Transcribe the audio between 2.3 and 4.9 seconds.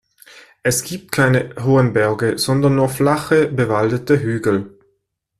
sondern nur flache, bewaldete Hügel.